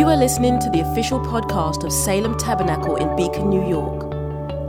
[0.00, 4.04] You are listening to the official podcast of Salem Tabernacle in Beacon, New York,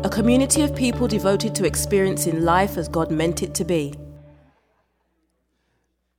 [0.04, 3.94] a community of people devoted to experiencing life as God meant it to be.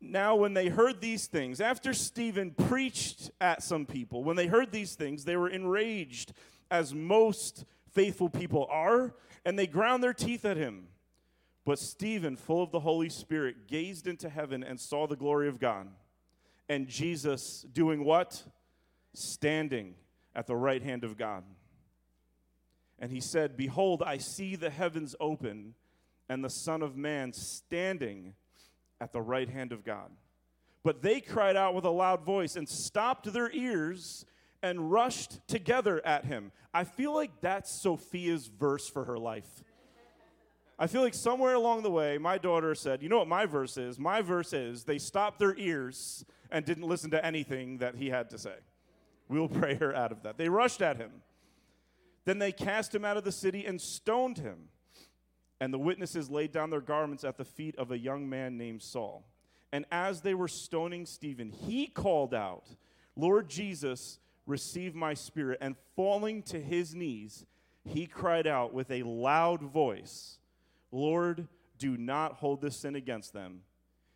[0.00, 4.72] Now, when they heard these things, after Stephen preached at some people, when they heard
[4.72, 6.32] these things, they were enraged,
[6.70, 10.86] as most faithful people are, and they ground their teeth at him.
[11.66, 15.60] But Stephen, full of the Holy Spirit, gazed into heaven and saw the glory of
[15.60, 15.88] God.
[16.70, 18.42] And Jesus doing what?
[19.14, 19.94] Standing
[20.34, 21.44] at the right hand of God.
[22.98, 25.74] And he said, Behold, I see the heavens open,
[26.28, 28.34] and the Son of Man standing
[29.00, 30.10] at the right hand of God.
[30.84, 34.24] But they cried out with a loud voice and stopped their ears
[34.62, 36.52] and rushed together at him.
[36.72, 39.64] I feel like that's Sophia's verse for her life.
[40.78, 43.76] I feel like somewhere along the way, my daughter said, You know what my verse
[43.76, 43.98] is?
[43.98, 48.30] My verse is, they stopped their ears and didn't listen to anything that he had
[48.30, 48.54] to say.
[49.32, 50.36] We'll pray her out of that.
[50.36, 51.10] They rushed at him.
[52.24, 54.68] Then they cast him out of the city and stoned him.
[55.58, 58.82] And the witnesses laid down their garments at the feet of a young man named
[58.82, 59.24] Saul.
[59.72, 62.64] And as they were stoning Stephen, he called out,
[63.16, 65.58] Lord Jesus, receive my spirit.
[65.62, 67.46] And falling to his knees,
[67.84, 70.38] he cried out with a loud voice,
[70.90, 71.48] Lord,
[71.78, 73.60] do not hold this sin against them.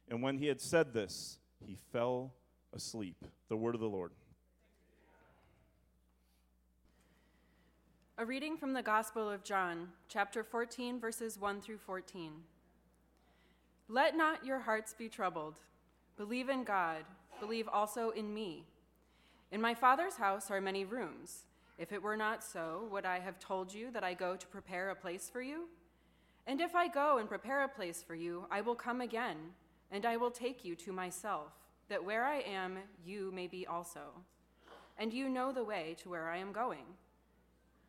[0.08, 2.34] And when he had said this, he fell
[2.74, 3.24] asleep.
[3.48, 4.12] The word of the Lord.
[8.18, 12.32] A reading from the Gospel of John, chapter 14, verses 1 through 14.
[13.90, 15.56] Let not your hearts be troubled.
[16.16, 17.04] Believe in God,
[17.40, 18.64] believe also in me.
[19.52, 21.44] In my Father's house are many rooms.
[21.76, 24.88] If it were not so, would I have told you that I go to prepare
[24.88, 25.64] a place for you?
[26.46, 29.36] And if I go and prepare a place for you, I will come again,
[29.90, 31.52] and I will take you to myself,
[31.90, 34.22] that where I am, you may be also.
[34.96, 36.86] And you know the way to where I am going.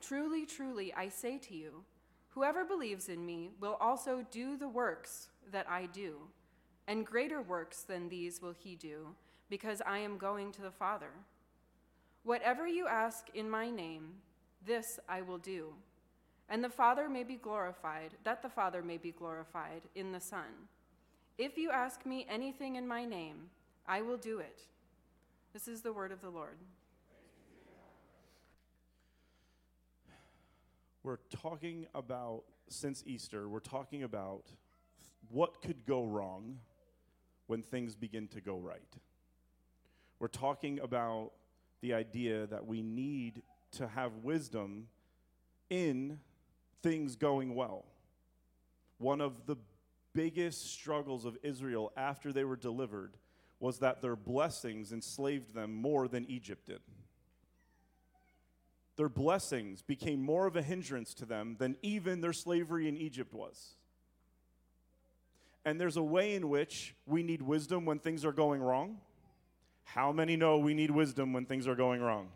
[0.00, 1.84] Truly, truly, I say to you,
[2.30, 6.18] whoever believes in me will also do the works that I do,
[6.86, 9.08] and greater works than these will he do,
[9.50, 11.10] because I am going to the Father.
[12.22, 14.14] Whatever you ask in my name,
[14.64, 15.72] this I will do,
[16.48, 20.68] and the Father may be glorified, that the Father may be glorified in the Son.
[21.38, 23.50] If you ask me anything in my name,
[23.86, 24.60] I will do it.
[25.52, 26.58] This is the word of the Lord.
[31.08, 34.44] We're talking about, since Easter, we're talking about
[35.30, 36.58] what could go wrong
[37.46, 38.94] when things begin to go right.
[40.18, 41.30] We're talking about
[41.80, 43.40] the idea that we need
[43.78, 44.88] to have wisdom
[45.70, 46.20] in
[46.82, 47.86] things going well.
[48.98, 49.56] One of the
[50.12, 53.16] biggest struggles of Israel after they were delivered
[53.60, 56.80] was that their blessings enslaved them more than Egypt did
[58.98, 63.32] their blessings became more of a hindrance to them than even their slavery in Egypt
[63.32, 63.76] was.
[65.64, 68.98] And there's a way in which we need wisdom when things are going wrong.
[69.84, 72.28] How many know we need wisdom when things are going wrong?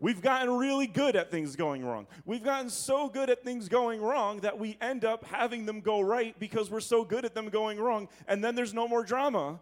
[0.00, 2.06] We've gotten really good at things going wrong.
[2.24, 6.00] We've gotten so good at things going wrong that we end up having them go
[6.00, 9.60] right because we're so good at them going wrong, and then there's no more drama.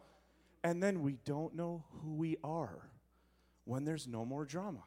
[0.63, 2.91] And then we don't know who we are
[3.65, 4.85] when there's no more drama.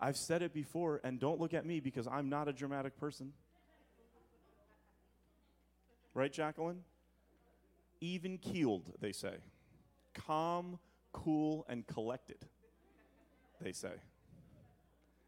[0.00, 3.32] I've said it before, and don't look at me because I'm not a dramatic person.
[6.14, 6.80] Right, Jacqueline?
[8.00, 9.34] Even keeled, they say.
[10.14, 10.78] Calm,
[11.12, 12.46] cool, and collected,
[13.60, 13.92] they say.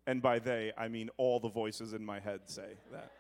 [0.07, 3.13] And by they, I mean all the voices in my head say that.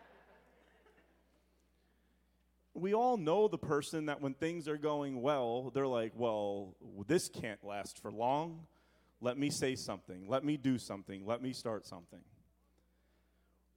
[2.74, 6.74] We all know the person that when things are going well, they're like, well,
[7.06, 8.66] this can't last for long
[9.22, 10.26] Let me say something.
[10.26, 11.24] Let me do something.
[11.24, 12.18] Let me start something.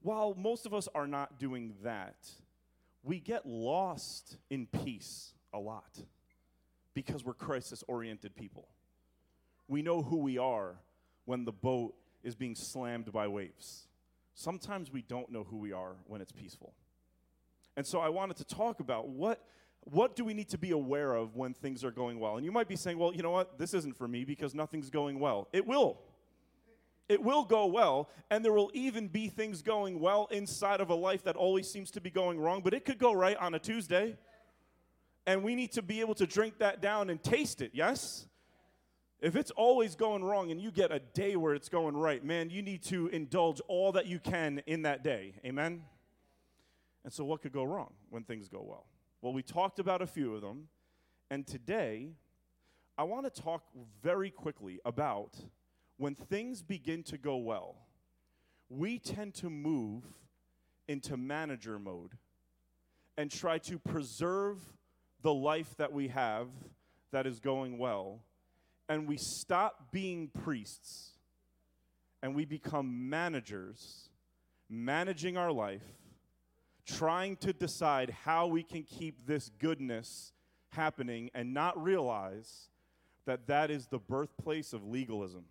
[0.01, 2.17] While most of us are not doing that,
[3.03, 5.99] we get lost in peace a lot
[6.95, 8.67] because we're crisis oriented people.
[9.67, 10.77] We know who we are
[11.25, 11.93] when the boat
[12.23, 13.87] is being slammed by waves.
[14.33, 16.73] Sometimes we don't know who we are when it's peaceful.
[17.77, 19.45] And so I wanted to talk about what
[19.85, 22.37] what do we need to be aware of when things are going well?
[22.37, 23.57] And you might be saying, well, you know what?
[23.57, 25.47] This isn't for me because nothing's going well.
[25.53, 25.99] It will.
[27.07, 30.95] It will go well, and there will even be things going well inside of a
[30.95, 33.59] life that always seems to be going wrong, but it could go right on a
[33.59, 34.17] Tuesday.
[35.27, 38.27] And we need to be able to drink that down and taste it, yes?
[39.21, 42.49] If it's always going wrong and you get a day where it's going right, man,
[42.49, 45.35] you need to indulge all that you can in that day.
[45.45, 45.83] Amen?
[47.03, 48.87] And so, what could go wrong when things go well?
[49.25, 50.67] Well, we talked about a few of them.
[51.31, 52.11] And today,
[52.95, 53.63] I want to talk
[54.03, 55.35] very quickly about
[55.97, 57.75] when things begin to go well,
[58.69, 60.03] we tend to move
[60.87, 62.11] into manager mode
[63.17, 64.59] and try to preserve
[65.23, 66.49] the life that we have
[67.11, 68.19] that is going well
[68.89, 71.13] and we stop being priests
[72.21, 74.11] and we become managers,
[74.69, 76.04] managing our life,
[76.85, 80.33] trying to decide how we can keep this goodness
[80.69, 82.69] happening and not realize
[83.25, 85.45] that that is the birthplace of legalism.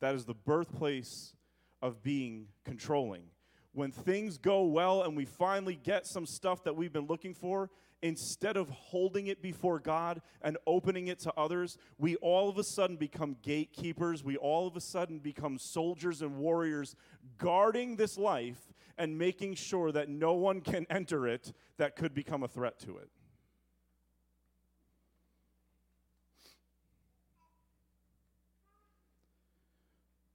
[0.00, 1.34] That is the birthplace
[1.82, 3.24] of being controlling.
[3.72, 7.70] When things go well and we finally get some stuff that we've been looking for,
[8.02, 12.64] instead of holding it before God and opening it to others, we all of a
[12.64, 14.24] sudden become gatekeepers.
[14.24, 16.96] We all of a sudden become soldiers and warriors
[17.38, 22.42] guarding this life and making sure that no one can enter it that could become
[22.42, 23.10] a threat to it.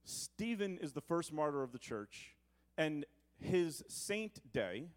[0.04, 2.34] Stephen is the first martyr of the church,
[2.76, 3.04] and
[3.40, 4.88] his saint day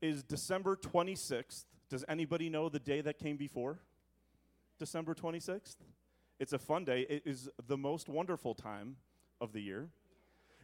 [0.00, 3.78] is December 26th, does anybody know the day that came before?
[4.78, 5.76] December 26th?
[6.38, 7.06] It's a fun day.
[7.08, 8.96] It is the most wonderful time
[9.40, 9.88] of the year.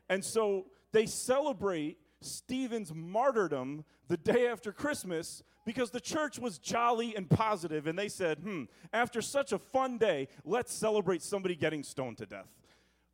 [0.08, 7.14] And so they celebrate Stephen's martyrdom the day after Christmas because the church was jolly
[7.14, 11.82] and positive, and they said, hmm, after such a fun day, let's celebrate somebody getting
[11.82, 12.48] stoned to death.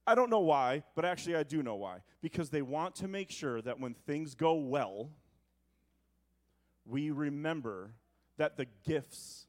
[0.07, 1.99] I don't know why, but actually I do know why.
[2.23, 5.11] Because they want to make sure that when things go well,
[6.87, 7.91] we remember
[8.39, 9.47] that the gifts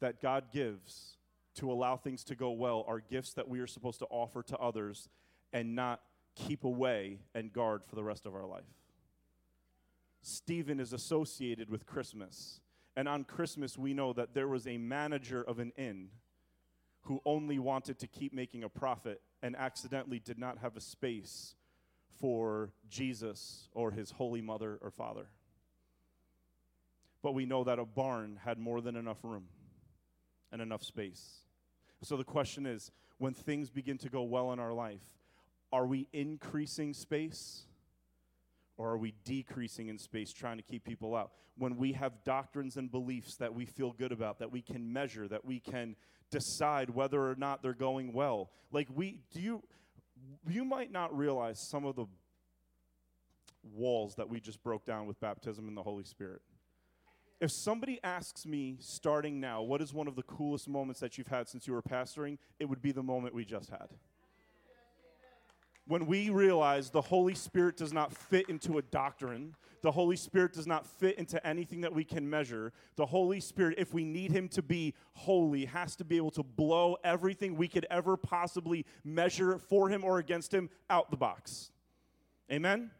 [0.00, 1.18] that God gives
[1.54, 4.58] to allow things to go well are gifts that we are supposed to offer to
[4.58, 5.08] others
[5.52, 6.00] and not
[6.34, 8.64] keep away and guard for the rest of our life.
[10.22, 12.60] Stephen is associated with Christmas.
[12.96, 16.08] And on Christmas, we know that there was a manager of an inn
[17.02, 21.54] who only wanted to keep making a profit and accidentally did not have a space
[22.20, 25.28] for Jesus or his holy mother or father
[27.22, 29.44] but we know that a barn had more than enough room
[30.52, 31.40] and enough space.
[32.02, 35.02] So the question is when things begin to go well in our life,
[35.72, 37.66] are we increasing space
[38.80, 41.32] or are we decreasing in space trying to keep people out?
[41.58, 45.28] When we have doctrines and beliefs that we feel good about, that we can measure,
[45.28, 45.96] that we can
[46.30, 48.50] decide whether or not they're going well.
[48.72, 49.62] Like we do you
[50.48, 52.06] you might not realize some of the
[53.62, 56.40] walls that we just broke down with baptism in the Holy Spirit.
[57.38, 61.26] If somebody asks me starting now, what is one of the coolest moments that you've
[61.26, 63.88] had since you were pastoring, it would be the moment we just had.
[65.90, 70.52] When we realize the Holy Spirit does not fit into a doctrine, the Holy Spirit
[70.52, 72.72] does not fit into anything that we can measure.
[72.94, 76.44] The Holy Spirit, if we need Him to be holy, has to be able to
[76.44, 81.72] blow everything we could ever possibly measure for Him or against Him out the box.
[82.52, 82.92] Amen?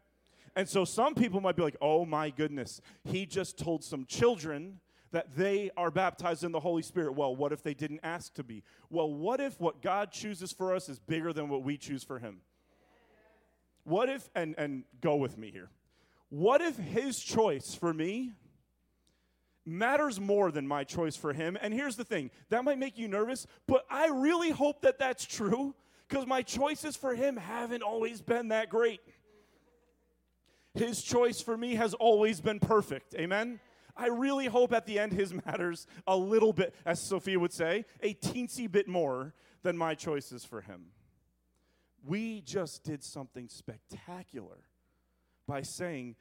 [0.57, 4.81] And so some people might be like, oh my goodness, he just told some children
[5.13, 7.15] that they are baptized in the Holy Spirit.
[7.15, 8.65] Well, what if they didn't ask to be?
[8.91, 12.19] Well, what if what God chooses for us is bigger than what we choose for
[12.19, 12.41] him?
[13.85, 15.71] What if, and, and go with me here,
[16.29, 18.33] what if his choice for me
[19.67, 21.59] matters more than my choice for him?
[21.61, 25.25] And here's the thing that might make you nervous, but I really hope that that's
[25.25, 25.75] true
[26.09, 29.01] because my choices for him haven't always been that great.
[30.75, 33.15] His choice for me has always been perfect.
[33.15, 33.61] Amen?
[33.97, 37.85] I really hope at the end his matters a little bit, as Sophia would say,
[38.03, 40.87] a teensy bit more than my choices for him.
[42.07, 44.59] We just did something spectacular
[45.47, 46.17] by saying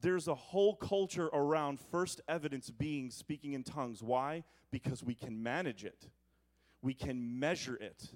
[0.00, 4.02] there's a whole culture around first evidence being speaking in tongues.
[4.02, 4.44] Why?
[4.70, 6.08] Because we can manage it,
[6.82, 8.08] we can measure it.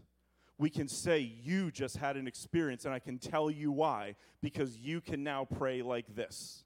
[0.58, 4.76] we can say, You just had an experience, and I can tell you why, because
[4.78, 6.64] you can now pray like this.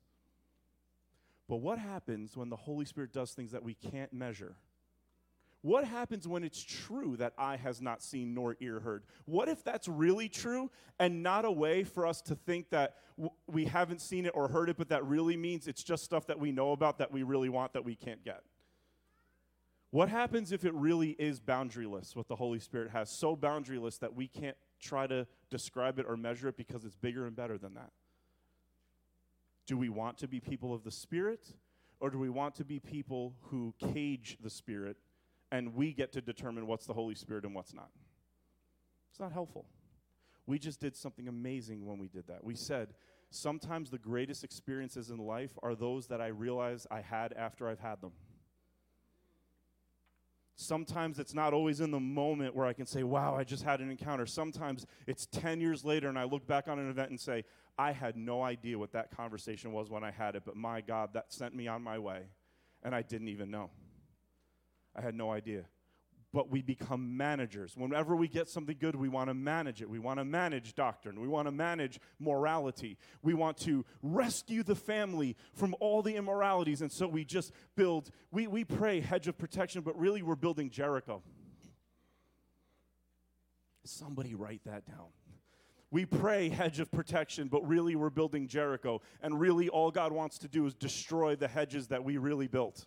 [1.49, 4.57] But what happens when the Holy Spirit does things that we can't measure?
[5.63, 9.05] What happens when it's true that eye has not seen nor ear heard?
[9.27, 13.35] What if that's really true and not a way for us to think that w-
[13.47, 16.39] we haven't seen it or heard it, but that really means it's just stuff that
[16.39, 18.43] we know about that we really want that we can't get?
[19.91, 23.11] What happens if it really is boundaryless, what the Holy Spirit has?
[23.11, 27.27] So boundaryless that we can't try to describe it or measure it because it's bigger
[27.27, 27.91] and better than that?
[29.67, 31.53] Do we want to be people of the Spirit,
[31.99, 34.97] or do we want to be people who cage the Spirit
[35.53, 37.91] and we get to determine what's the Holy Spirit and what's not?
[39.11, 39.67] It's not helpful.
[40.47, 42.43] We just did something amazing when we did that.
[42.43, 42.95] We said,
[43.31, 47.81] sometimes the greatest experiences in life are those that I realize I had after I've
[47.81, 48.13] had them.
[50.57, 53.81] Sometimes it's not always in the moment where I can say, wow, I just had
[53.81, 54.27] an encounter.
[54.27, 57.45] Sometimes it's 10 years later and I look back on an event and say,
[57.79, 61.15] I had no idea what that conversation was when I had it, but my God,
[61.15, 62.25] that sent me on my way.
[62.83, 63.71] And I didn't even know.
[65.01, 65.65] I had no idea
[66.33, 67.77] but we become managers.
[67.77, 69.91] Whenever we get something good, we want to manage it.
[69.91, 71.21] We want to manage doctrine.
[71.21, 72.99] We want to manage morality.
[73.23, 76.83] We want to rescue the family from all the immoralities.
[76.83, 80.71] And so we just build, we, we pray hedge of protection, but really we're building
[80.71, 81.23] Jericho.
[83.85, 85.09] Somebody write that down.
[85.91, 89.03] We pray hedge of protection, but really we're building Jericho.
[89.21, 92.87] And really all God wants to do is destroy the hedges that we really built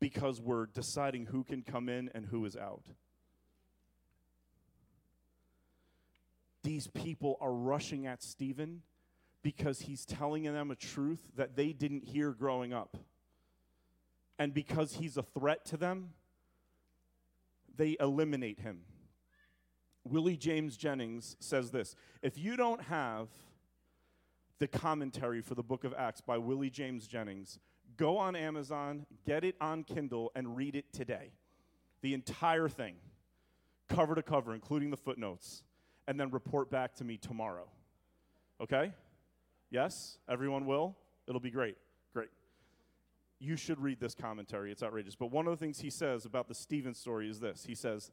[0.00, 2.82] because we're deciding who can come in and who is out.
[6.62, 8.82] These people are rushing at Stephen
[9.42, 12.96] because he's telling them a truth that they didn't hear growing up.
[14.38, 16.10] And because he's a threat to them,
[17.76, 18.80] they eliminate him.
[20.04, 23.28] Willie James Jennings says this If you don't have
[24.58, 27.58] the commentary for the book of Acts by Willie James Jennings,
[27.96, 31.30] Go on Amazon, get it on Kindle, and read it today.
[32.02, 32.96] The entire thing,
[33.88, 35.62] cover to cover, including the footnotes,
[36.06, 37.68] and then report back to me tomorrow.
[38.60, 38.92] Okay?
[39.70, 40.18] Yes?
[40.28, 40.96] Everyone will?
[41.26, 41.76] It'll be great.
[42.12, 42.28] Great.
[43.38, 44.70] You should read this commentary.
[44.70, 45.16] It's outrageous.
[45.16, 48.10] But one of the things he says about the Stephen story is this He says,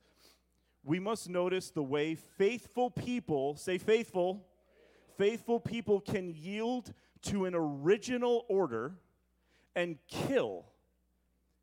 [0.83, 4.45] We must notice the way faithful people, say faithful,
[5.17, 8.93] faithful people can yield to an original order
[9.75, 10.65] and kill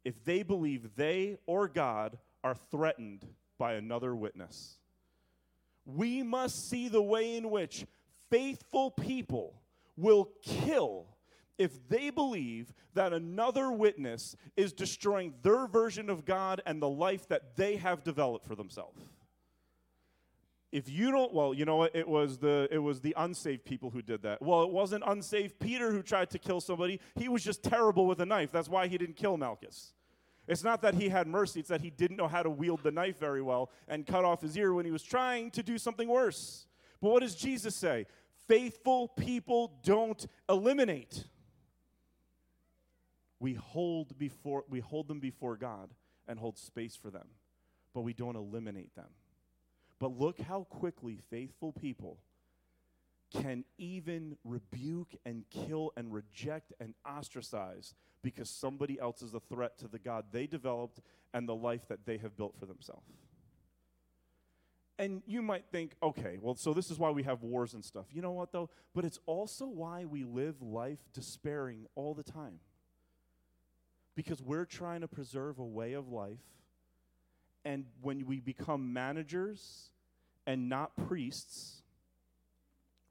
[0.05, 3.27] if they believe they or God are threatened
[3.59, 4.79] by another witness.
[5.85, 7.87] We must see the way in which
[8.31, 9.61] faithful people
[9.97, 11.07] will kill
[11.59, 17.29] if they believe that another witness is destroying their version of God and the life
[17.29, 19.03] that they have developed for themselves
[20.73, 21.95] if you don't well you know what?
[21.95, 24.41] It was the it was the unsaved people who did that.
[24.41, 27.01] Well it wasn't unsaved peter who tried to kill somebody.
[27.17, 28.53] He was just terrible with a knife.
[28.53, 29.93] That's why he didn't kill malchus.
[30.47, 32.93] It's not that he had mercy it's that he didn't know how to wield the
[32.93, 36.09] knife very well and cut off his ear when he was trying to do something
[36.09, 36.67] worse.
[37.01, 38.07] But what does jesus say?
[38.47, 41.25] Faithful people don't eliminate.
[43.41, 45.91] We hold before we hold them before god
[46.29, 47.27] and hold space for them
[47.95, 49.09] but we don't eliminate them
[50.01, 52.19] but look how quickly faithful people
[53.31, 59.79] can even rebuke and kill and reject and ostracize because somebody else is a threat
[59.79, 61.01] to the God they developed
[61.33, 63.07] and the life that they have built for themselves.
[64.99, 68.07] And you might think, okay, well, so this is why we have wars and stuff.
[68.13, 68.69] You know what, though?
[68.95, 72.59] But it's also why we live life despairing all the time.
[74.15, 76.43] Because we're trying to preserve a way of life
[77.65, 79.91] and when we become managers
[80.47, 81.83] and not priests,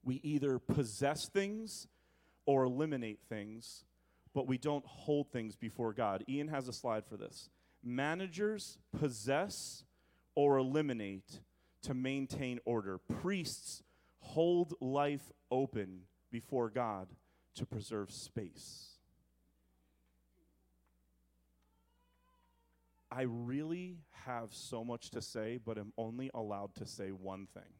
[0.02, 1.88] we either possess things
[2.46, 3.84] or eliminate things,
[4.34, 6.24] but we don't hold things before God.
[6.28, 7.50] Ian has a slide for this.
[7.82, 9.84] Managers possess
[10.34, 11.40] or eliminate
[11.82, 12.98] to maintain order.
[12.98, 13.82] Priests
[14.20, 17.08] hold life open before God
[17.54, 18.99] to preserve space.
[23.10, 27.72] I really have so much to say, but am only allowed to say one thing.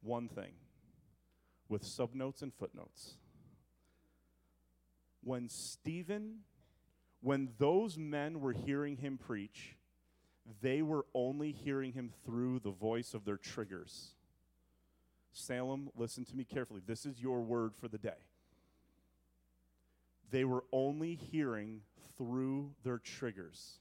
[0.00, 0.52] One thing
[1.68, 3.16] with subnotes and footnotes.
[5.22, 6.38] When Stephen,
[7.20, 9.76] when those men were hearing him preach,
[10.62, 14.14] they were only hearing him through the voice of their triggers.
[15.32, 16.80] Salem, listen to me carefully.
[16.86, 18.27] This is your word for the day
[20.30, 21.80] they were only hearing
[22.16, 23.78] through their triggers.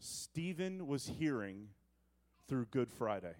[0.00, 1.68] Stephen was hearing
[2.46, 3.34] through Good Friday.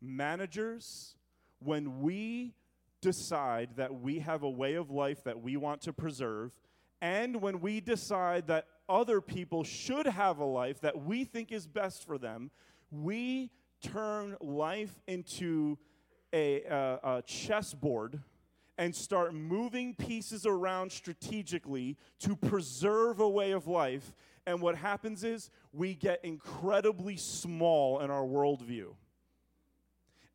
[0.00, 1.16] Managers,
[1.58, 2.54] when we
[3.00, 6.52] decide that we have a way of life that we want to preserve,
[7.00, 11.66] and when we decide that other people should have a life that we think is
[11.66, 12.50] best for them,
[12.90, 13.50] we
[13.82, 15.78] turn life into
[16.32, 18.20] a, a, a chessboard
[18.78, 24.14] and start moving pieces around strategically to preserve a way of life.
[24.46, 28.94] And what happens is we get incredibly small in our worldview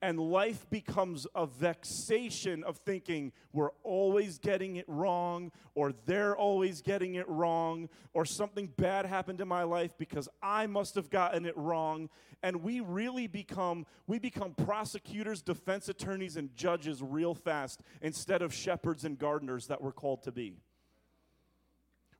[0.01, 6.81] and life becomes a vexation of thinking we're always getting it wrong, or they're always
[6.81, 11.45] getting it wrong, or something bad happened in my life because I must have gotten
[11.45, 12.09] it wrong.
[12.41, 18.53] And we really become we become prosecutors, defense attorneys, and judges real fast instead of
[18.53, 20.55] shepherds and gardeners that we're called to be.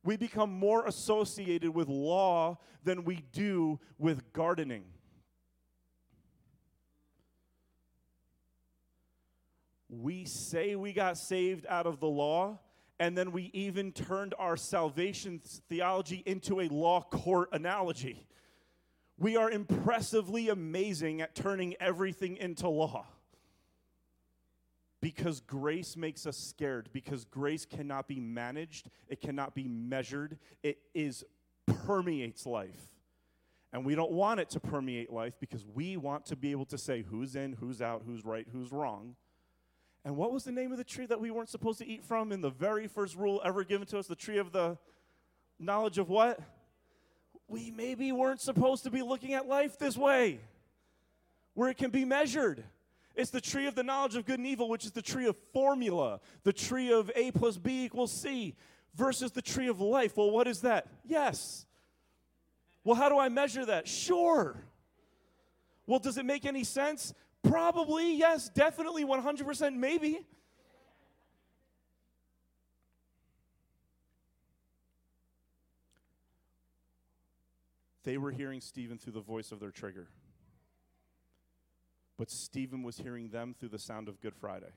[0.04, 4.84] We become more associated with law than we do with gardening.
[9.90, 12.60] We say we got saved out of the law,
[13.00, 18.28] and then we even turned our salvation theology into a law court analogy.
[19.18, 23.06] We are impressively amazing at turning everything into law.
[25.02, 30.80] Because grace makes us scared, because grace cannot be managed, it cannot be measured, it
[30.94, 31.24] is
[31.66, 32.94] permeates life.
[33.72, 36.78] And we don't want it to permeate life because we want to be able to
[36.78, 39.16] say who's in, who's out, who's right, who's wrong.
[40.06, 42.32] And what was the name of the tree that we weren't supposed to eat from
[42.32, 44.08] in the very first rule ever given to us?
[44.08, 44.78] The tree of the
[45.60, 46.40] knowledge of what?
[47.48, 50.40] We maybe weren't supposed to be looking at life this way,
[51.54, 52.64] where it can be measured.
[53.16, 55.36] It's the tree of the knowledge of good and evil, which is the tree of
[55.52, 58.56] formula, the tree of A plus B equals C,
[58.96, 60.16] versus the tree of life.
[60.16, 60.88] Well, what is that?
[61.04, 61.66] Yes.
[62.84, 63.88] Well, how do I measure that?
[63.88, 64.64] Sure.
[65.86, 67.14] Well, does it make any sense?
[67.44, 70.26] Probably, yes, definitely, 100%, maybe.
[78.04, 80.08] They were hearing Stephen through the voice of their trigger.
[82.18, 84.72] But Stephen was hearing them through the sound of Good Friday.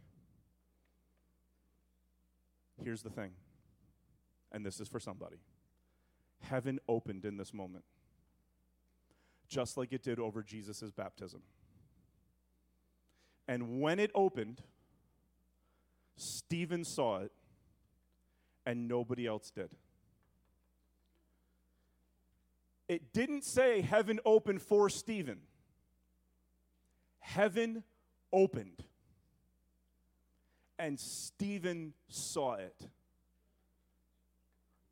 [2.83, 3.33] Here's the thing,
[4.51, 5.37] and this is for somebody
[6.43, 7.85] heaven opened in this moment,
[9.49, 11.43] just like it did over Jesus' baptism.
[13.49, 14.63] And when it opened,
[16.17, 17.33] Stephen saw it,
[18.65, 19.71] and nobody else did.
[22.89, 25.39] It didn't say heaven opened for Stephen.
[27.21, 27.85] Heaven
[28.33, 28.85] opened.
[30.79, 32.89] And Stephen saw it.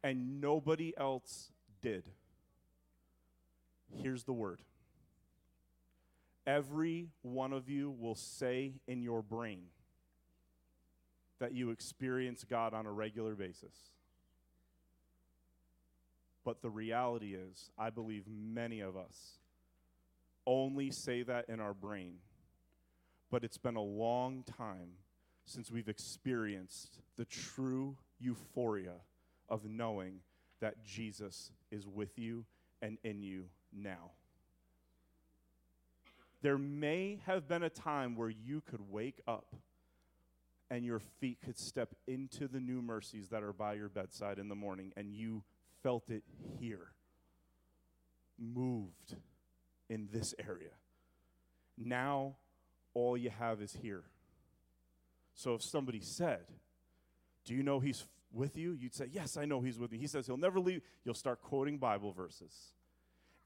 [0.02, 2.04] And nobody else did.
[4.02, 4.60] Here's the word
[6.46, 9.64] every one of you will say in your brain
[11.38, 13.92] that you experience God on a regular basis.
[16.44, 19.38] But the reality is, I believe many of us
[20.46, 22.16] only say that in our brain.
[23.30, 24.92] But it's been a long time
[25.44, 28.96] since we've experienced the true euphoria
[29.48, 30.20] of knowing
[30.60, 32.44] that Jesus is with you
[32.82, 34.10] and in you now.
[36.42, 39.54] There may have been a time where you could wake up
[40.70, 44.48] and your feet could step into the new mercies that are by your bedside in
[44.48, 45.42] the morning, and you
[45.82, 46.22] felt it
[46.60, 46.92] here,
[48.38, 49.16] moved
[49.88, 50.70] in this area.
[51.76, 52.36] Now,
[52.94, 54.04] all you have is here.
[55.34, 56.44] So if somebody said,
[57.44, 58.72] Do you know he's with you?
[58.72, 59.98] You'd say, Yes, I know he's with me.
[59.98, 60.82] He says he'll never leave.
[61.04, 62.72] You'll start quoting Bible verses.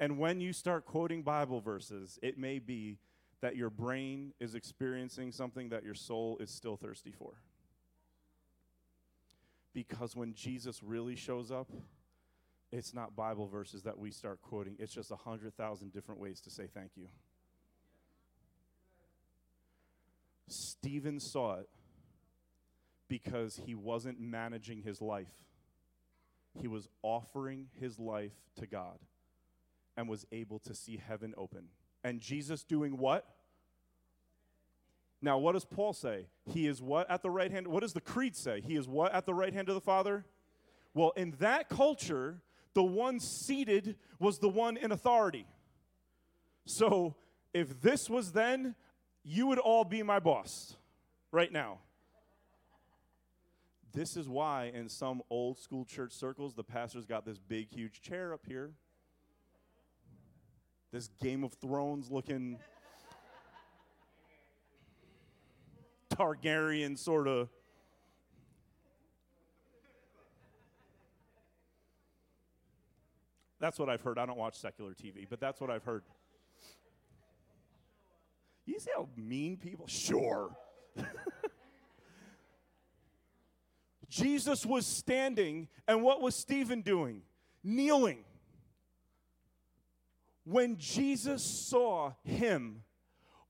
[0.00, 2.98] And when you start quoting Bible verses, it may be
[3.40, 7.34] that your brain is experiencing something that your soul is still thirsty for.
[9.72, 11.70] Because when Jesus really shows up,
[12.72, 16.40] it's not Bible verses that we start quoting, it's just a hundred thousand different ways
[16.40, 17.06] to say thank you.
[20.48, 21.68] Stephen saw it
[23.08, 25.44] because he wasn't managing his life,
[26.60, 28.98] he was offering his life to God
[29.96, 31.68] and was able to see heaven open.
[32.02, 33.26] And Jesus doing what?
[35.22, 36.26] Now, what does Paul say?
[36.44, 37.66] He is what at the right hand?
[37.66, 38.60] What does the creed say?
[38.60, 40.26] He is what at the right hand of the Father?
[40.92, 42.42] Well, in that culture,
[42.74, 45.46] the one seated was the one in authority.
[46.66, 47.14] So,
[47.54, 48.74] if this was then,
[49.22, 50.76] you would all be my boss
[51.32, 51.78] right now.
[53.92, 58.02] This is why, in some old school church circles, the pastor's got this big, huge
[58.02, 58.72] chair up here.
[60.94, 62.56] This Game of Thrones looking
[66.10, 67.48] Targaryen sort of.
[73.58, 74.20] That's what I've heard.
[74.20, 76.04] I don't watch secular TV, but that's what I've heard.
[78.64, 79.88] You see how mean people?
[79.88, 80.54] Sure.
[84.08, 87.22] Jesus was standing, and what was Stephen doing?
[87.64, 88.22] Kneeling.
[90.44, 92.82] When Jesus saw him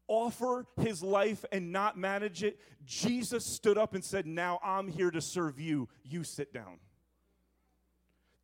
[0.07, 5.11] offer his life and not manage it, Jesus stood up and said, Now I'm here
[5.11, 5.89] to serve you.
[6.05, 6.79] You sit down.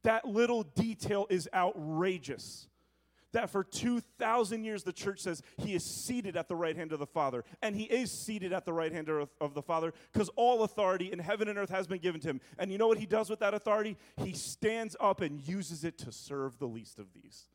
[0.02, 2.66] That little detail is outrageous.
[3.32, 6.98] That for 2,000 years the church says he is seated at the right hand of
[6.98, 7.44] the Father.
[7.62, 11.20] And he is seated at the right hand of, the Father because all authority in
[11.20, 12.40] heaven and earth has been given to him.
[12.58, 13.96] And you know what he does with that authority?
[14.16, 17.46] He stands up and uses it to serve the least of these.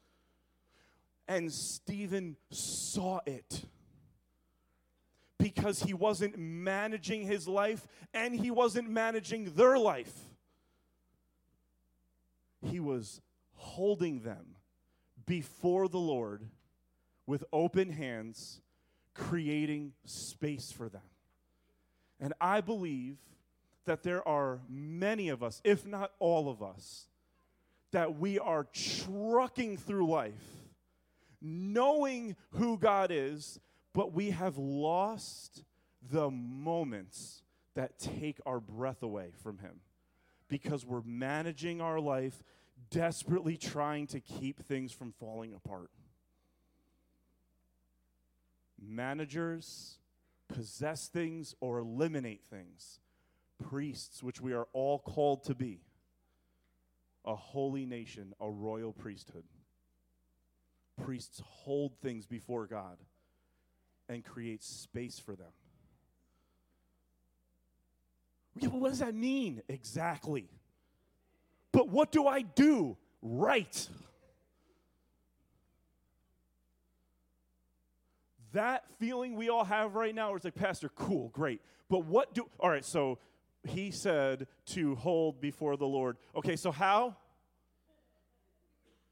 [1.27, 3.65] And Stephen saw it
[5.39, 10.13] because he wasn't managing his life and he wasn't managing their life.
[12.61, 13.21] He was
[13.53, 14.55] holding them
[15.25, 16.43] before the Lord
[17.25, 18.61] with open hands,
[19.13, 21.01] creating space for them.
[22.19, 23.17] And I believe
[23.85, 27.07] that there are many of us, if not all of us,
[27.91, 30.54] that we are trucking through life
[31.45, 33.59] knowing who God is,
[33.93, 35.63] but we have lost
[36.11, 37.43] the moments
[37.75, 39.81] that take our breath away from Him
[40.47, 42.43] because we're managing our life
[42.89, 45.91] desperately trying to keep things from falling apart.
[48.81, 49.97] Managers
[50.47, 52.99] possess things or eliminate things.
[53.69, 55.81] Priests, which we are all called to be,
[57.23, 59.45] a holy nation, a royal priesthood.
[61.03, 62.97] Priests hold things before God
[64.07, 65.51] and create space for them.
[68.57, 70.47] Yeah, well, what does that mean exactly?
[71.71, 73.89] But what do I do right?
[78.53, 81.59] That feeling we all have right now, where it's like, Pastor, cool, great.
[81.89, 83.19] But what do, all right, so
[83.67, 86.15] he said to hold before the Lord.
[86.35, 87.17] Okay, so how?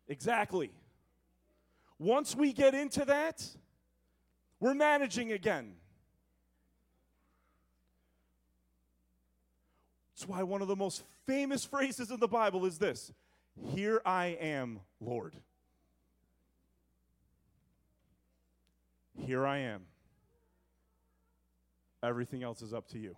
[0.08, 0.72] Exactly.
[2.04, 3.42] Once we get into that,
[4.60, 5.74] we're managing again.
[10.14, 13.14] That's why one of the most famous phrases in the Bible is this
[13.74, 15.38] Here I am, Lord.
[19.18, 19.84] Here I am.
[22.04, 23.16] Everything else is up to you.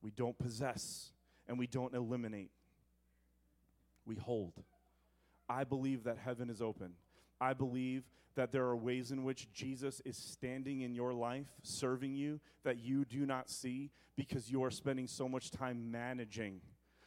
[0.00, 1.10] We don't possess
[1.46, 2.52] and we don't eliminate,
[4.06, 4.54] we hold.
[5.48, 6.92] I believe that heaven is open.
[7.40, 12.14] I believe that there are ways in which Jesus is standing in your life, serving
[12.14, 16.60] you, that you do not see because you are spending so much time managing,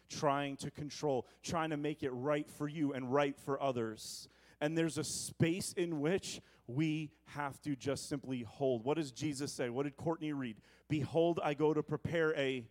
[0.09, 4.27] trying to control, trying to make it right for you and right for others.
[4.59, 8.83] And there's a space in which we have to just simply hold.
[8.83, 9.69] What does Jesus say?
[9.69, 10.57] What did Courtney read?
[10.89, 12.65] Behold, I go to prepare a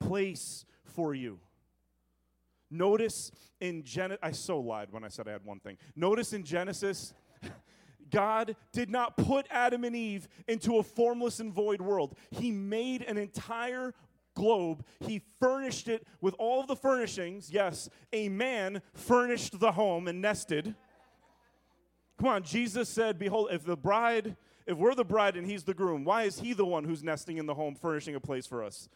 [0.00, 1.40] place for you.
[2.70, 5.78] Notice in Genesis, I so lied when I said I had one thing.
[5.96, 7.14] Notice in Genesis,
[8.10, 12.16] God did not put Adam and Eve into a formless and void world.
[12.30, 13.94] He made an entire
[14.34, 14.84] globe.
[15.00, 17.50] He furnished it with all the furnishings.
[17.50, 20.74] Yes, a man furnished the home and nested.
[22.18, 25.74] Come on, Jesus said, Behold, if the bride, if we're the bride and he's the
[25.74, 28.64] groom, why is he the one who's nesting in the home, furnishing a place for
[28.64, 28.88] us?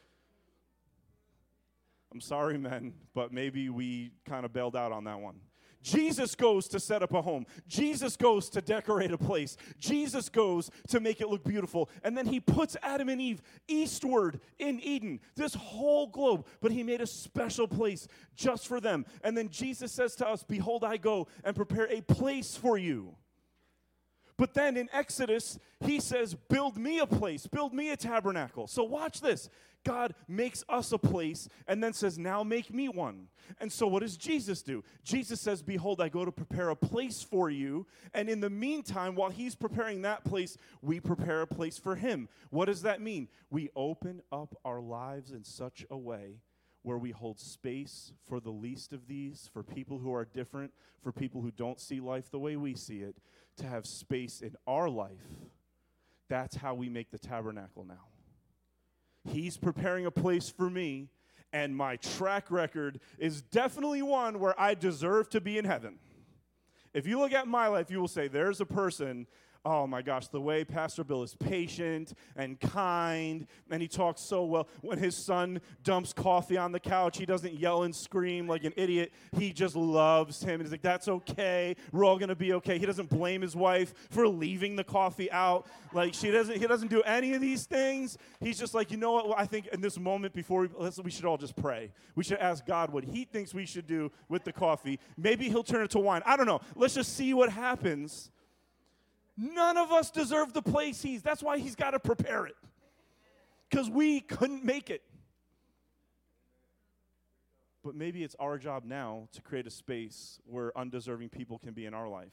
[2.12, 5.36] I'm sorry, men, but maybe we kind of bailed out on that one.
[5.82, 7.44] Jesus goes to set up a home.
[7.66, 9.56] Jesus goes to decorate a place.
[9.78, 11.88] Jesus goes to make it look beautiful.
[12.04, 16.46] And then he puts Adam and Eve eastward in Eden, this whole globe.
[16.60, 19.04] But he made a special place just for them.
[19.24, 23.16] And then Jesus says to us, Behold, I go and prepare a place for you.
[24.36, 28.66] But then in Exodus, he says, Build me a place, build me a tabernacle.
[28.66, 29.48] So watch this.
[29.84, 33.28] God makes us a place and then says, Now make me one.
[33.60, 34.84] And so what does Jesus do?
[35.04, 37.86] Jesus says, Behold, I go to prepare a place for you.
[38.14, 42.28] And in the meantime, while he's preparing that place, we prepare a place for him.
[42.50, 43.28] What does that mean?
[43.50, 46.40] We open up our lives in such a way
[46.82, 51.12] where we hold space for the least of these, for people who are different, for
[51.12, 53.16] people who don't see life the way we see it,
[53.56, 55.10] to have space in our life.
[56.28, 58.11] That's how we make the tabernacle now.
[59.28, 61.08] He's preparing a place for me,
[61.52, 65.98] and my track record is definitely one where I deserve to be in heaven.
[66.92, 69.26] If you look at my life, you will say, There's a person
[69.64, 74.44] oh my gosh, the way Pastor Bill is patient and kind, and he talks so
[74.44, 74.68] well.
[74.80, 78.72] When his son dumps coffee on the couch, he doesn't yell and scream like an
[78.76, 79.12] idiot.
[79.36, 80.54] He just loves him.
[80.54, 81.76] And he's like, that's okay.
[81.92, 82.78] We're all gonna be okay.
[82.78, 85.66] He doesn't blame his wife for leaving the coffee out.
[85.92, 88.18] Like she doesn't, he doesn't do any of these things.
[88.40, 89.38] He's just like, you know what?
[89.38, 91.92] I think in this moment before we, we should all just pray.
[92.16, 94.98] We should ask God what he thinks we should do with the coffee.
[95.16, 96.22] Maybe he'll turn it to wine.
[96.26, 96.60] I don't know.
[96.74, 98.30] Let's just see what happens.
[99.36, 101.22] None of us deserve the place he's.
[101.22, 102.56] That's why he's got to prepare it.
[103.70, 105.02] Because we couldn't make it.
[107.82, 111.86] But maybe it's our job now to create a space where undeserving people can be
[111.86, 112.32] in our life.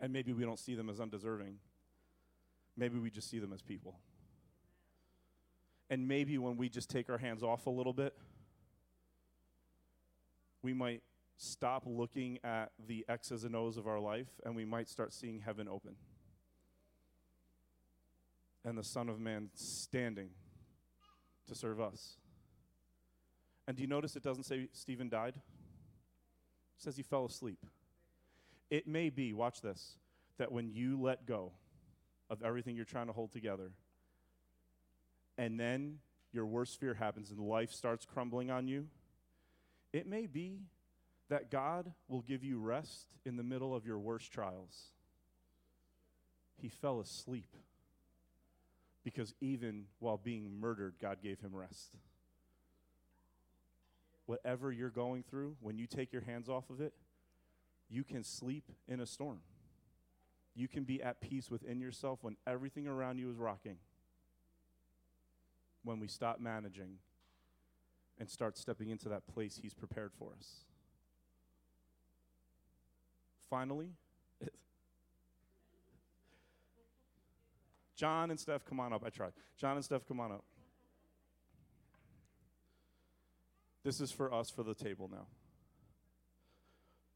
[0.00, 1.58] And maybe we don't see them as undeserving.
[2.76, 4.00] Maybe we just see them as people.
[5.90, 8.14] And maybe when we just take our hands off a little bit,
[10.62, 11.02] we might
[11.42, 15.40] stop looking at the X's and O's of our life and we might start seeing
[15.40, 15.96] heaven open.
[18.64, 20.30] And the Son of Man standing
[21.48, 22.18] to serve us.
[23.66, 25.34] And do you notice it doesn't say Stephen died?
[25.34, 25.42] It
[26.76, 27.58] says he fell asleep.
[28.70, 29.98] It may be, watch this,
[30.38, 31.52] that when you let go
[32.30, 33.72] of everything you're trying to hold together,
[35.36, 35.98] and then
[36.32, 38.86] your worst fear happens and life starts crumbling on you,
[39.92, 40.60] it may be
[41.28, 44.90] that God will give you rest in the middle of your worst trials.
[46.56, 47.56] He fell asleep
[49.04, 51.96] because even while being murdered, God gave him rest.
[54.26, 56.94] Whatever you're going through, when you take your hands off of it,
[57.88, 59.40] you can sleep in a storm.
[60.54, 63.76] You can be at peace within yourself when everything around you is rocking.
[65.82, 66.98] When we stop managing
[68.18, 70.64] and start stepping into that place He's prepared for us
[73.52, 73.90] finally.
[77.94, 79.02] John and Steph, come on up.
[79.04, 79.32] I tried.
[79.58, 80.42] John and Steph, come on up.
[83.84, 85.26] This is for us for the table now.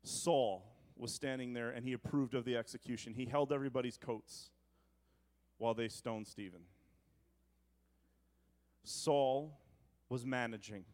[0.02, 3.14] Saul was standing there and he approved of the execution.
[3.14, 4.50] He held everybody's coats
[5.56, 6.60] while they stoned Stephen.
[8.84, 9.58] Saul
[10.10, 10.84] was managing,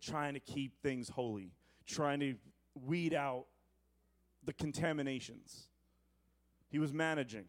[0.00, 1.50] trying to keep things holy,
[1.86, 2.34] trying to
[2.76, 3.46] weed out
[4.44, 5.68] the contaminations.
[6.70, 7.44] He was managing.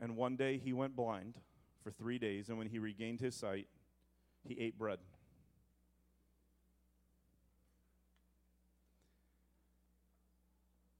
[0.00, 1.38] And one day he went blind
[1.82, 3.68] for three days, and when he regained his sight,
[4.42, 4.98] he ate bread.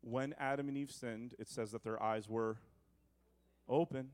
[0.02, 2.56] When Adam and Eve sinned, it says that their eyes were
[3.68, 4.10] open,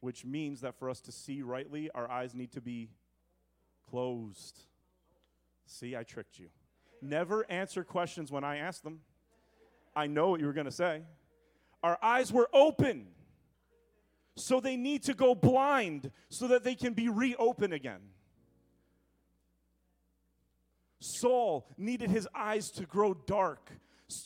[0.00, 2.90] which means that for us to see rightly, our eyes need to be
[3.88, 4.60] closed.
[5.66, 6.48] See, I tricked you.
[7.04, 9.00] Never answer questions when I ask them.
[9.94, 11.02] I know what you were going to say.
[11.82, 13.08] Our eyes were open.
[14.36, 18.00] So they need to go blind so that they can be reopened again.
[20.98, 23.70] Saul needed his eyes to grow dark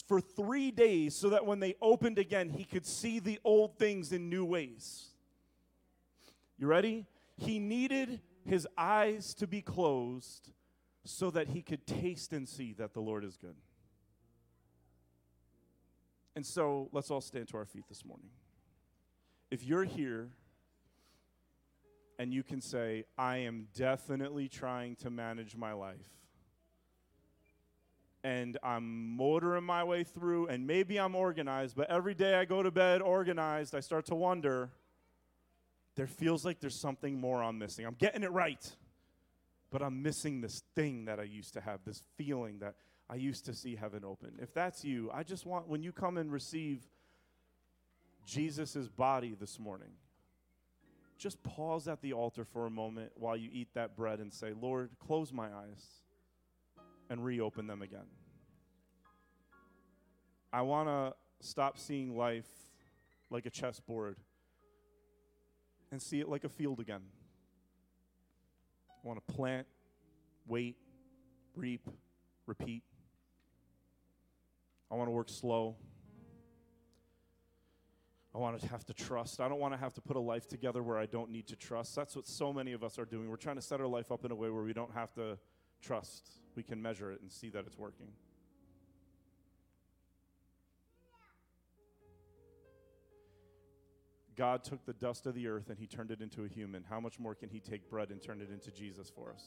[0.07, 4.13] for three days so that when they opened again, he could see the old things
[4.13, 5.09] in new ways.
[6.57, 7.07] You ready?
[7.37, 10.53] He needed his eyes to be closed
[11.09, 13.57] so that he could taste and see that the Lord is good.
[16.37, 18.29] And so let's all stand to our feet this morning.
[19.51, 20.29] If you're here
[22.19, 25.97] and you can say, I am definitely trying to manage my life,
[28.23, 32.63] and I'm motoring my way through, and maybe I'm organized, but every day I go
[32.63, 34.71] to bed organized, I start to wonder
[35.97, 37.87] there feels like there's something more I'm missing.
[37.87, 38.71] I'm getting it right
[39.71, 42.75] but I'm missing this thing that I used to have, this feeling that
[43.11, 44.33] I used to see heaven open.
[44.41, 46.87] If that's you, I just want, when you come and receive
[48.27, 49.93] Jesus' body this morning,
[51.19, 54.53] just pause at the altar for a moment while you eat that bread and say,
[54.59, 55.85] Lord, close my eyes
[57.11, 58.07] and reopen them again.
[60.53, 62.49] I want to stop seeing life
[63.31, 64.17] like a chessboard
[65.91, 67.03] and see it like a field again.
[69.03, 69.67] I want to plant,
[70.47, 70.77] wait,
[71.55, 71.89] reap,
[72.47, 72.83] repeat.
[74.91, 75.77] I want to work slow.
[78.35, 79.41] I want to have to trust.
[79.41, 81.57] I don't want to have to put a life together where I don't need to
[81.57, 81.95] trust.
[81.97, 83.29] That's what so many of us are doing.
[83.29, 85.39] We're trying to set our life up in a way where we don't have to
[85.83, 86.31] trust.
[86.55, 88.09] We can measure it and see that it's working.
[94.39, 97.01] God took the dust of the earth and he turned it into a human, how
[97.01, 99.43] much more can he take bread and turn it into Jesus for us?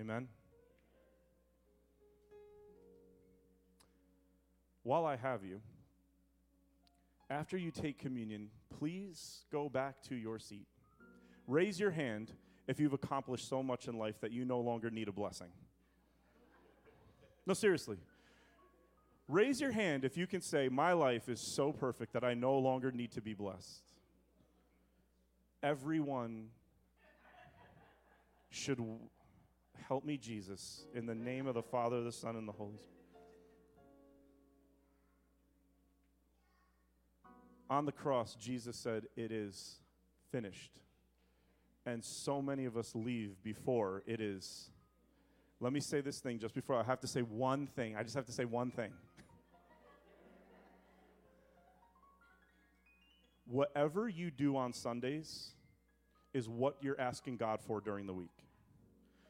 [0.00, 0.28] Amen?
[4.84, 5.60] While I have you,
[7.28, 10.68] after you take communion, please go back to your seat.
[11.48, 12.30] Raise your hand
[12.68, 15.48] if you've accomplished so much in life that you no longer need a blessing.
[17.46, 17.96] No, seriously.
[19.28, 22.58] Raise your hand if you can say, My life is so perfect that I no
[22.58, 23.82] longer need to be blessed.
[25.62, 26.48] Everyone
[28.50, 28.80] should
[29.88, 32.92] help me, Jesus, in the name of the Father, the Son, and the Holy Spirit.
[37.68, 39.80] On the cross, Jesus said, It is
[40.30, 40.80] finished.
[41.84, 44.70] And so many of us leave before it is.
[45.58, 47.96] Let me say this thing just before I have to say one thing.
[47.96, 48.92] I just have to say one thing.
[53.46, 55.52] Whatever you do on Sundays
[56.34, 58.44] is what you're asking God for during the week.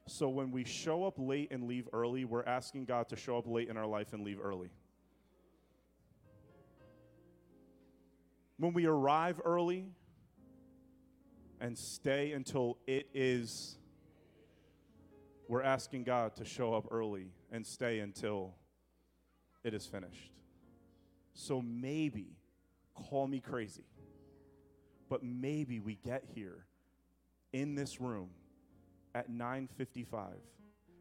[0.09, 3.47] So when we show up late and leave early, we're asking God to show up
[3.47, 4.71] late in our life and leave early.
[8.59, 9.87] When we arrive early
[11.61, 13.77] and stay until it is,
[15.49, 18.55] we're asking God to show up early and stay until
[19.63, 20.33] it is finished.
[21.35, 22.29] So maybe,
[22.95, 23.85] call me crazy,
[25.09, 26.67] but maybe we get here
[27.53, 28.31] in this room
[29.15, 30.35] at 9:55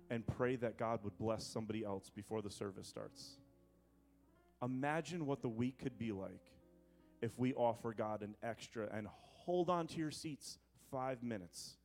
[0.09, 3.37] and pray that God would bless somebody else before the service starts.
[4.61, 6.51] Imagine what the week could be like
[7.21, 10.59] if we offer God an extra and hold on to your seats
[10.91, 11.77] 5 minutes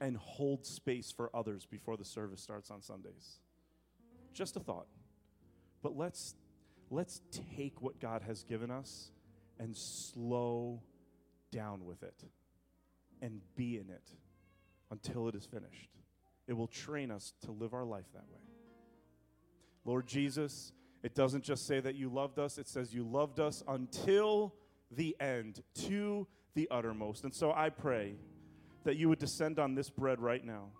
[0.00, 3.40] and hold space for others before the service starts on Sundays.
[4.32, 4.86] Just a thought.
[5.82, 6.34] But let's
[6.90, 7.20] let's
[7.56, 9.10] take what God has given us
[9.58, 10.82] and slow
[11.50, 12.24] down with it
[13.20, 14.10] and be in it
[14.90, 15.90] until it is finished.
[16.46, 18.40] It will train us to live our life that way.
[19.84, 23.62] Lord Jesus, it doesn't just say that you loved us, it says you loved us
[23.68, 24.54] until
[24.90, 27.24] the end, to the uttermost.
[27.24, 28.14] And so I pray
[28.84, 30.70] that you would descend on this bread right now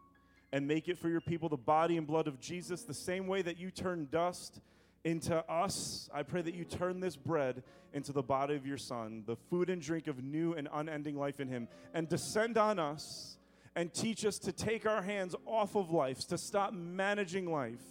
[0.52, 3.42] and make it for your people the body and blood of Jesus, the same way
[3.42, 4.60] that you turn dust
[5.04, 6.08] into us.
[6.12, 9.70] I pray that you turn this bread into the body of your Son, the food
[9.70, 13.38] and drink of new and unending life in Him, and descend on us
[13.74, 17.82] and teach us to take our hands off of life, to stop managing life,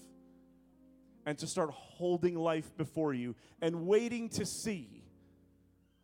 [1.25, 5.03] and to start holding life before you and waiting to see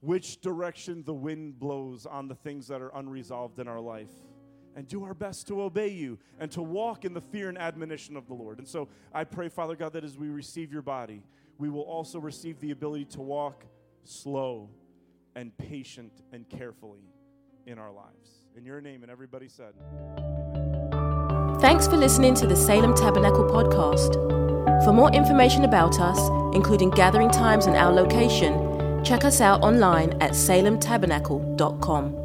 [0.01, 4.11] which direction the wind blows on the things that are unresolved in our life
[4.75, 8.17] and do our best to obey you and to walk in the fear and admonition
[8.17, 8.59] of the Lord.
[8.59, 11.23] And so I pray, Father God, that as we receive your body,
[11.57, 13.65] we will also receive the ability to walk
[14.03, 14.69] slow
[15.35, 17.03] and patient and carefully
[17.65, 18.45] in our lives.
[18.55, 19.73] In your name, and everybody said,
[21.59, 24.13] Thanks for listening to the Salem Tabernacle podcast.
[24.83, 26.19] For more information about us,
[26.53, 32.22] including gathering times and our location, check us out online at salemtabernacle.com.